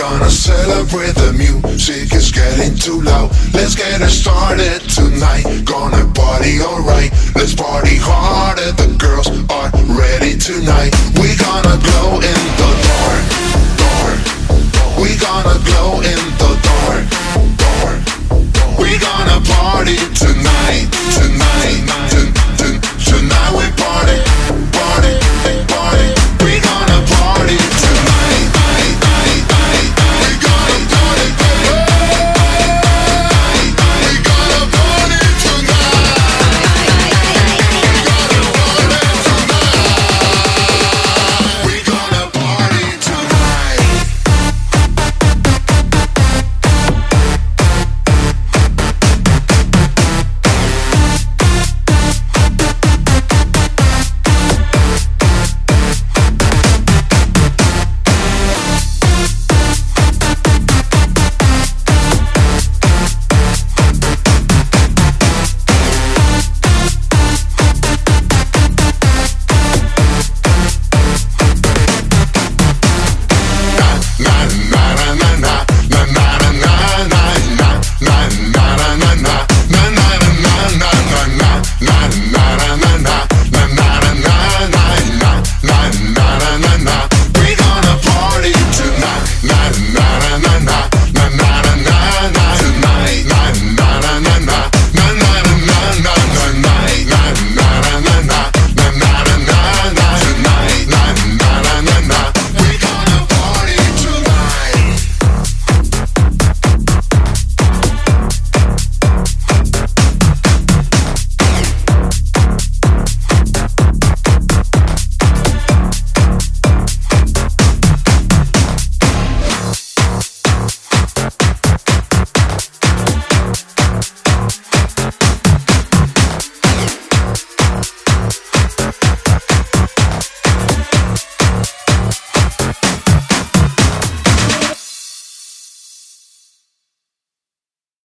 Gonna 0.00 0.30
celebrate 0.30 1.14
the 1.14 1.34
music 1.36 2.10
is 2.14 2.32
getting 2.32 2.74
too 2.74 3.02
loud. 3.02 3.28
Let's 3.52 3.74
get 3.74 4.00
it 4.00 4.08
started 4.08 4.80
tonight. 4.88 5.44
Gonna 5.66 6.10
party 6.14 6.58
alright. 6.62 7.12
Let's 7.36 7.54
party 7.54 8.00
harder. 8.00 8.72
The 8.80 8.96
girls 8.96 9.28
are 9.52 9.68
ready 9.92 10.38
tonight. 10.38 10.96
We 11.20 11.36
gonna 11.36 11.49